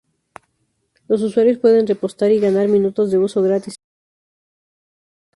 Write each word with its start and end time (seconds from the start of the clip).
Los 1.07 1.21
usuarios 1.21 1.59
pueden 1.59 1.85
repostar 1.85 2.31
y 2.31 2.39
ganar 2.39 2.67
minutos 2.67 3.11
de 3.11 3.19
uso 3.19 3.39
gratis 3.43 3.67
en 3.67 3.73
su 3.73 3.81
cuenta. 3.81 4.59